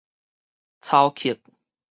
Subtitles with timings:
[0.81, 1.39] 操曲